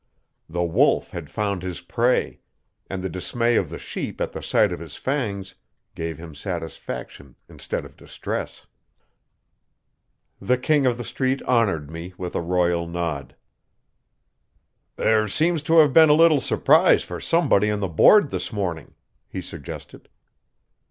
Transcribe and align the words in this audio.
The 0.49 0.63
Wolf 0.63 1.11
had 1.11 1.29
found 1.29 1.61
his 1.61 1.79
prey, 1.81 2.39
and 2.89 3.03
the 3.03 3.07
dismay 3.09 3.55
of 3.55 3.69
the 3.69 3.77
sheep 3.77 4.19
at 4.19 4.31
the 4.31 4.41
sight 4.41 4.71
of 4.71 4.79
his 4.79 4.95
fangs 4.95 5.53
gave 5.93 6.17
him 6.17 6.33
satisfaction 6.33 7.35
instead 7.47 7.85
of 7.85 7.97
distress. 7.97 8.65
The 10.39 10.57
King 10.57 10.87
of 10.87 10.97
the 10.97 11.03
Street 11.03 11.43
honored 11.43 11.91
me 11.91 12.15
with 12.17 12.33
a 12.33 12.41
royal 12.41 12.87
nod. 12.87 13.35
"There 14.95 15.27
seems 15.27 15.61
to 15.69 15.77
have 15.77 15.93
been 15.93 16.09
a 16.09 16.13
little 16.13 16.41
surprise 16.41 17.03
for 17.03 17.19
somebody 17.19 17.69
on 17.69 17.79
the 17.79 17.87
Board 17.87 18.31
this 18.31 18.51
morning," 18.51 18.95
he 19.27 19.39
suggested. 19.39 20.09